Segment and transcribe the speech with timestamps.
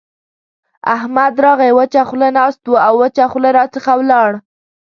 [0.95, 4.31] احمد راغی؛ وچه خوله ناست وو او وچه خوله راڅخه ولاړ.